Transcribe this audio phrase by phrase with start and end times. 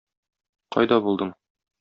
[0.77, 1.35] Кайда булдың?